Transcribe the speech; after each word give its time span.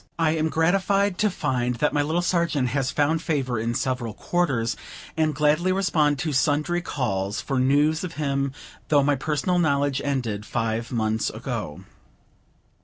I 0.17 0.31
am 0.31 0.49
gratified 0.49 1.19
to 1.19 1.29
find 1.29 1.75
that 1.75 1.93
my 1.93 2.01
little 2.01 2.23
Sergeant 2.23 2.69
has 2.69 2.89
found 2.89 3.21
favor 3.21 3.59
in 3.59 3.75
several 3.75 4.15
quarters, 4.15 4.75
and 5.15 5.35
gladly 5.35 5.71
respond 5.71 6.17
to 6.19 6.33
sundry 6.33 6.81
calls 6.81 7.39
for 7.39 7.59
news 7.59 8.03
of 8.03 8.13
him, 8.15 8.51
though 8.87 9.03
my 9.03 9.13
personal 9.15 9.59
knowledge 9.59 10.01
ended 10.03 10.43
five 10.43 10.91
months 10.91 11.29
ago. 11.29 11.83